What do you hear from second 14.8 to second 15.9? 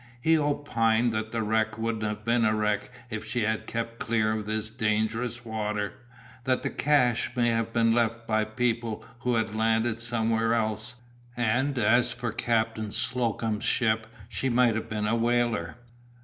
been a whaler.